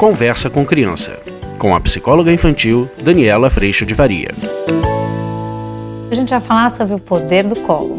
[0.00, 1.20] Conversa com Criança,
[1.58, 4.30] com a psicóloga infantil Daniela Freixo de Varia.
[6.10, 7.98] A gente vai falar sobre o poder do colo.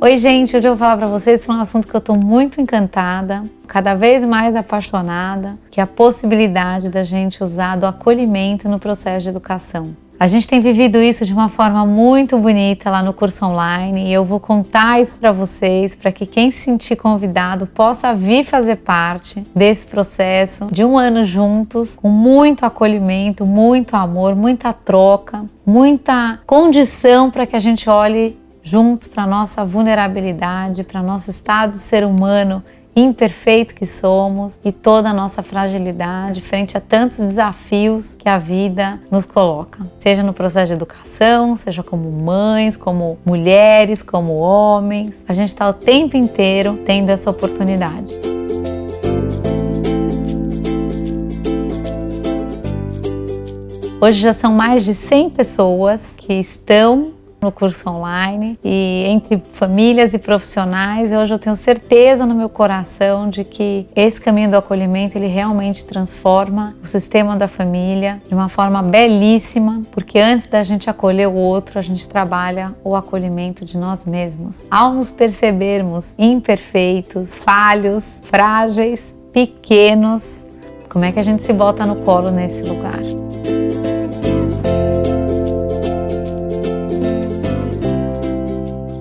[0.00, 2.60] Oi, gente, hoje eu vou falar para vocês sobre um assunto que eu estou muito
[2.60, 8.78] encantada, cada vez mais apaixonada, que é a possibilidade da gente usar do acolhimento no
[8.78, 9.96] processo de educação.
[10.20, 14.12] A gente tem vivido isso de uma forma muito bonita lá no curso online e
[14.12, 18.76] eu vou contar isso para vocês para que quem se sentir convidado possa vir fazer
[18.76, 26.38] parte desse processo de um ano juntos, com muito acolhimento, muito amor, muita troca, muita
[26.44, 32.04] condição para que a gente olhe juntos para nossa vulnerabilidade, para nosso estado de ser
[32.04, 32.62] humano
[33.00, 39.00] imperfeito que somos e toda a nossa fragilidade frente a tantos desafios que a vida
[39.10, 45.24] nos coloca, seja no processo de educação, seja como mães, como mulheres, como homens.
[45.28, 48.14] A gente está o tempo inteiro tendo essa oportunidade.
[54.02, 60.14] Hoje já são mais de 100 pessoas que estão no curso online e entre famílias
[60.14, 61.12] e profissionais.
[61.12, 65.84] Hoje eu tenho certeza no meu coração de que esse caminho do acolhimento ele realmente
[65.84, 71.34] transforma o sistema da família de uma forma belíssima, porque antes da gente acolher o
[71.34, 74.66] outro, a gente trabalha o acolhimento de nós mesmos.
[74.70, 80.44] Ao nos percebermos imperfeitos, falhos, frágeis, pequenos,
[80.88, 83.29] como é que a gente se bota no colo nesse lugar?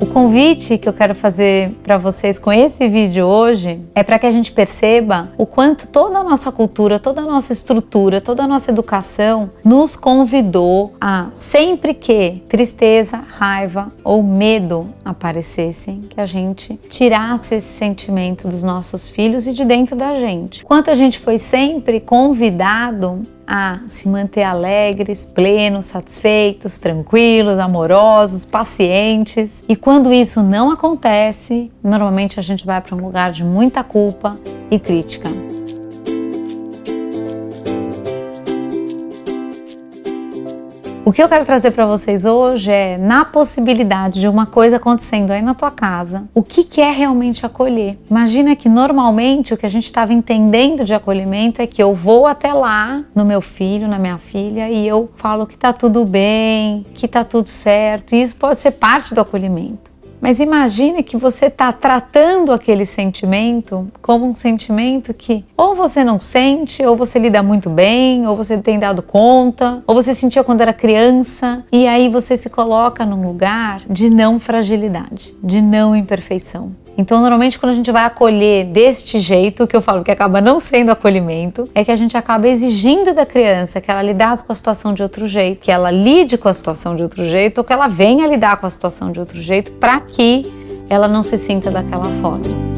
[0.09, 4.31] Convite que eu quero fazer para vocês com esse vídeo hoje é para que a
[4.31, 8.71] gente perceba o quanto toda a nossa cultura, toda a nossa estrutura, toda a nossa
[8.71, 17.55] educação nos convidou a sempre que tristeza, raiva ou medo aparecessem, que a gente tirasse
[17.55, 20.63] esse sentimento dos nossos filhos e de dentro da gente.
[20.63, 23.21] Quanto a gente foi sempre convidado
[23.51, 29.49] a se manter alegres, plenos, satisfeitos, tranquilos, amorosos, pacientes.
[29.67, 34.37] E quando isso não acontece, normalmente a gente vai para um lugar de muita culpa
[34.69, 35.48] e crítica.
[41.09, 45.31] O que eu quero trazer para vocês hoje é na possibilidade de uma coisa acontecendo
[45.31, 47.97] aí na tua casa, o que, que é realmente acolher?
[48.07, 52.27] Imagina que normalmente o que a gente estava entendendo de acolhimento é que eu vou
[52.27, 56.85] até lá no meu filho, na minha filha e eu falo que tá tudo bem,
[56.93, 58.13] que tá tudo certo.
[58.13, 59.88] E isso pode ser parte do acolhimento.
[60.21, 66.19] Mas imagine que você está tratando aquele sentimento como um sentimento que ou você não
[66.19, 70.61] sente, ou você lida muito bem, ou você tem dado conta, ou você sentia quando
[70.61, 76.71] era criança, e aí você se coloca num lugar de não fragilidade, de não imperfeição.
[76.97, 80.59] Então, normalmente, quando a gente vai acolher deste jeito, que eu falo que acaba não
[80.59, 84.55] sendo acolhimento, é que a gente acaba exigindo da criança que ela lidasse com a
[84.55, 87.71] situação de outro jeito, que ela lide com a situação de outro jeito, ou que
[87.71, 90.43] ela venha lidar com a situação de outro jeito, para que
[90.89, 92.68] ela não se sinta daquela forma.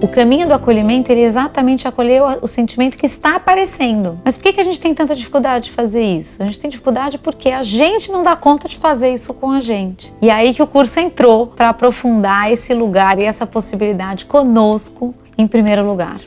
[0.00, 4.16] O caminho do acolhimento ele é exatamente acolher o, sentimento que está aparecendo.
[4.24, 6.40] Mas por que, que a gente tem tanta dificuldade de fazer isso?
[6.40, 9.58] A gente tem dificuldade porque a gente não dá conta de fazer isso com a
[9.58, 10.12] gente.
[10.22, 15.48] E aí que o curso entrou para aprofundar esse lugar e essa possibilidade conosco em
[15.48, 16.20] primeiro lugar.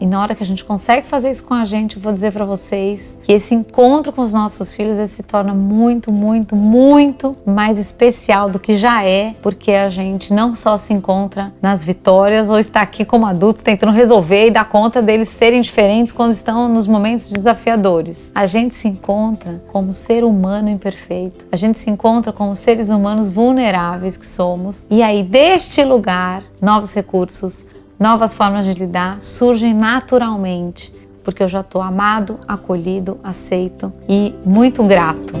[0.00, 2.32] E na hora que a gente consegue fazer isso com a gente, eu vou dizer
[2.32, 7.78] para vocês que esse encontro com os nossos filhos se torna muito, muito, muito mais
[7.78, 12.58] especial do que já é, porque a gente não só se encontra nas vitórias ou
[12.58, 16.86] está aqui como adultos tentando resolver e dar conta deles serem diferentes quando estão nos
[16.86, 18.30] momentos desafiadores.
[18.34, 21.46] A gente se encontra como ser humano imperfeito.
[21.50, 24.86] A gente se encontra como seres humanos vulneráveis que somos.
[24.90, 27.66] E aí deste lugar, novos recursos,
[27.98, 30.92] Novas formas de lidar surgem naturalmente,
[31.24, 35.32] porque eu já estou amado, acolhido, aceito e muito grato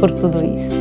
[0.00, 0.74] por tudo isso.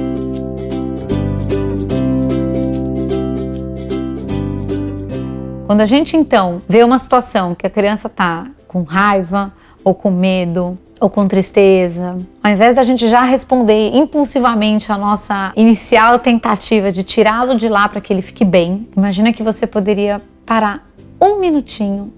[5.67, 9.51] Quando a gente então vê uma situação que a criança está com raiva
[9.83, 15.51] ou com medo ou com tristeza, ao invés da gente já responder impulsivamente a nossa
[15.57, 20.21] inicial tentativa de tirá-lo de lá para que ele fique bem, imagina que você poderia
[20.45, 22.11] parar um minutinho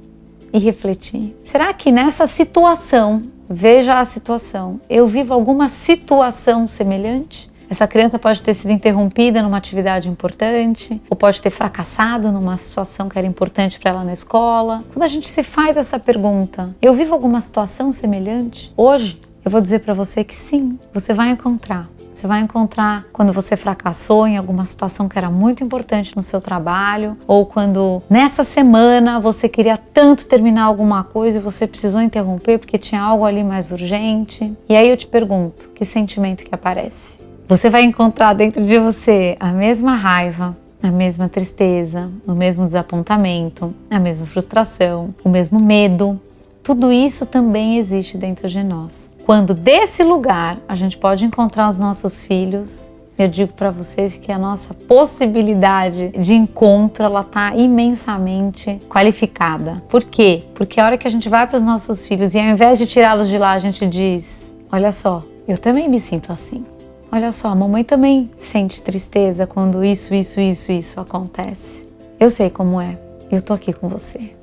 [0.53, 1.35] e refletir.
[1.43, 7.49] Será que nessa situação, veja a situação, eu vivo alguma situação semelhante?
[7.69, 13.09] Essa criança pode ter sido interrompida numa atividade importante, ou pode ter fracassado numa situação
[13.09, 14.83] que era importante para ela na escola.
[14.93, 18.71] Quando a gente se faz essa pergunta, eu vivo alguma situação semelhante?
[18.77, 21.89] Hoje, eu vou dizer para você que sim, você vai encontrar.
[22.17, 26.41] Você vai encontrar quando você fracassou em alguma situação que era muito importante no seu
[26.41, 32.57] trabalho, ou quando nessa semana você queria tanto terminar alguma coisa e você precisou interromper
[32.57, 34.51] porque tinha algo ali mais urgente.
[34.67, 37.19] E aí eu te pergunto, que sentimento que aparece?
[37.47, 43.75] Você vai encontrar dentro de você a mesma raiva, a mesma tristeza, o mesmo desapontamento,
[43.91, 46.19] a mesma frustração, o mesmo medo.
[46.63, 49.06] Tudo isso também existe dentro de nós.
[49.27, 52.89] Quando desse lugar a gente pode encontrar os nossos filhos,
[53.19, 59.83] eu digo para vocês que a nossa possibilidade de encontro ela está imensamente qualificada.
[59.89, 60.43] Por quê?
[60.55, 62.87] Porque a hora que a gente vai para os nossos filhos e ao invés de
[62.87, 66.65] tirá-los de lá, a gente diz: Olha só, eu também me sinto assim.
[67.11, 71.85] Olha só, a mamãe também sente tristeza quando isso, isso, isso, isso acontece.
[72.17, 72.97] Eu sei como é.
[73.29, 74.36] Eu tô aqui com você.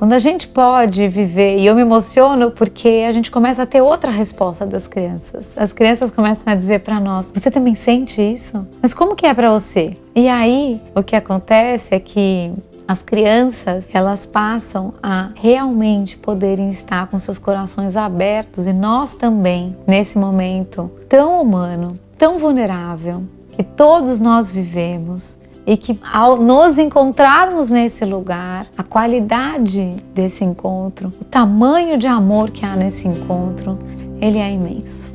[0.00, 3.82] Quando a gente pode viver, e eu me emociono porque a gente começa a ter
[3.82, 5.46] outra resposta das crianças.
[5.54, 8.66] As crianças começam a dizer para nós: "Você também sente isso?
[8.80, 12.50] Mas como que é para você?" E aí, o que acontece é que
[12.88, 19.76] as crianças, elas passam a realmente poderem estar com seus corações abertos e nós também,
[19.86, 25.38] nesse momento tão humano, tão vulnerável que todos nós vivemos,
[25.70, 32.50] e que ao nos encontrarmos nesse lugar, a qualidade desse encontro, o tamanho de amor
[32.50, 33.78] que há nesse encontro,
[34.20, 35.12] ele é imenso.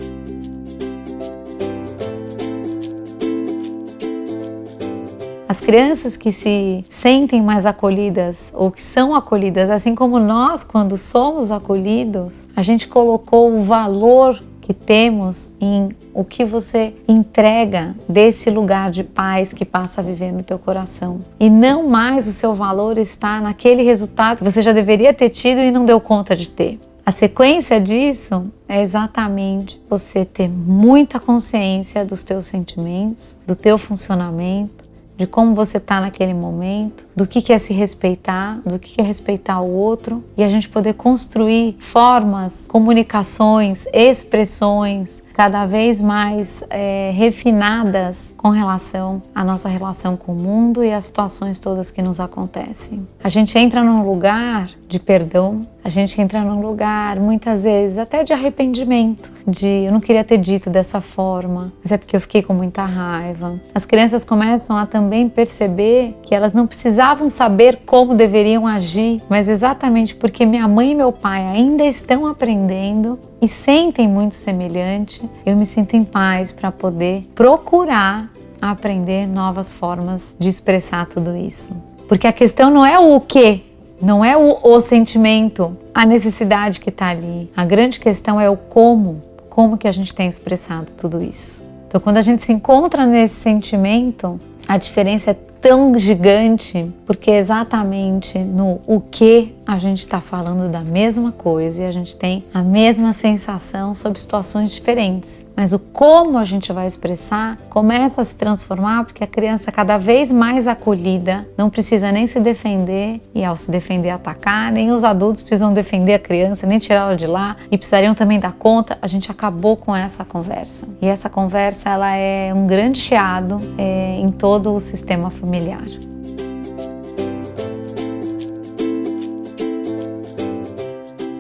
[5.46, 10.98] As crianças que se sentem mais acolhidas ou que são acolhidas, assim como nós, quando
[10.98, 18.50] somos acolhidos, a gente colocou o valor que temos em o que você entrega desse
[18.50, 21.20] lugar de paz que passa a viver no teu coração.
[21.40, 25.60] E não mais o seu valor está naquele resultado que você já deveria ter tido
[25.60, 26.80] e não deu conta de ter.
[27.06, 34.85] A sequência disso é exatamente você ter muita consciência dos teus sentimentos, do teu funcionamento,
[35.18, 39.62] de como você está naquele momento, do que é se respeitar, do que é respeitar
[39.62, 48.34] o outro e a gente poder construir formas, comunicações, expressões cada vez mais é, refinadas
[48.38, 53.06] com relação à nossa relação com o mundo e às situações todas que nos acontecem.
[53.22, 58.24] A gente entra num lugar de perdão, a gente entra num lugar muitas vezes até
[58.24, 62.42] de arrependimento, de eu não queria ter dito dessa forma, mas é porque eu fiquei
[62.42, 63.60] com muita raiva.
[63.74, 69.50] As crianças começam a também perceber que elas não precisavam saber como deveriam agir, mas
[69.50, 75.56] exatamente porque minha mãe e meu pai ainda estão aprendendo e sentem muito semelhante, eu
[75.56, 78.30] me sinto em paz para poder procurar
[78.62, 81.70] aprender novas formas de expressar tudo isso.
[82.08, 83.64] Porque a questão não é o que,
[84.02, 87.50] não é o, o sentimento, a necessidade que está ali.
[87.56, 91.64] A grande questão é o como, como que a gente tem expressado tudo isso.
[91.88, 97.40] Então, quando a gente se encontra nesse sentimento, a diferença é tão gigante porque é
[97.40, 102.44] exatamente no o que a gente está falando da mesma coisa e a gente tem
[102.54, 105.44] a mesma sensação sobre situações diferentes.
[105.56, 109.98] Mas o como a gente vai expressar começa a se transformar porque a criança cada
[109.98, 115.04] vez mais acolhida não precisa nem se defender e ao se defender atacar, nem os
[115.04, 118.98] adultos precisam defender a criança, nem tirá-la de lá e precisariam também dar conta.
[119.02, 124.20] A gente acabou com essa conversa e essa conversa ela é um grande chiado é,
[124.20, 126.15] em todo o sistema familiar.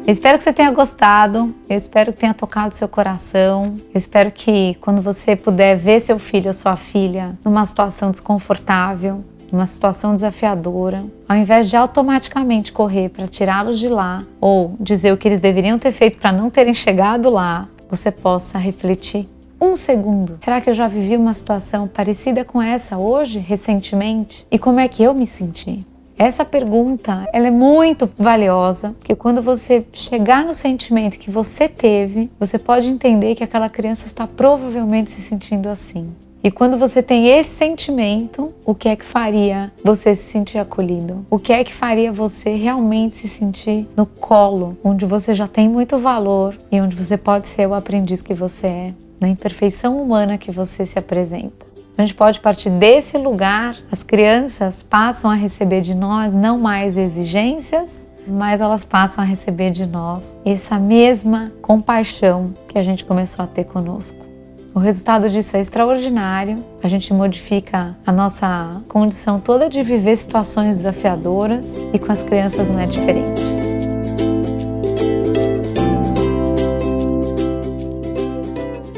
[0.07, 3.75] Eu espero que você tenha gostado, eu espero que tenha tocado seu coração.
[3.91, 9.25] Eu espero que quando você puder ver seu filho ou sua filha numa situação desconfortável,
[9.51, 15.17] numa situação desafiadora, ao invés de automaticamente correr para tirá-los de lá ou dizer o
[15.17, 19.27] que eles deveriam ter feito para não terem chegado lá, você possa refletir
[19.59, 20.37] um segundo.
[20.43, 24.45] Será que eu já vivi uma situação parecida com essa hoje, recentemente?
[24.51, 25.83] E como é que eu me senti?
[26.17, 32.31] Essa pergunta, ela é muito valiosa, porque quando você chegar no sentimento que você teve,
[32.39, 36.09] você pode entender que aquela criança está provavelmente se sentindo assim.
[36.41, 41.25] E quando você tem esse sentimento, o que é que faria você se sentir acolhido?
[41.29, 45.67] O que é que faria você realmente se sentir no colo, onde você já tem
[45.67, 50.37] muito valor e onde você pode ser o aprendiz que você é, na imperfeição humana
[50.37, 51.65] que você se apresenta?
[51.97, 53.77] A gente pode partir desse lugar.
[53.91, 57.89] As crianças passam a receber de nós não mais exigências,
[58.27, 63.47] mas elas passam a receber de nós essa mesma compaixão que a gente começou a
[63.47, 64.25] ter conosco.
[64.73, 66.61] O resultado disso é extraordinário.
[66.83, 72.67] A gente modifica a nossa condição toda de viver situações desafiadoras e com as crianças
[72.67, 73.74] não é diferente.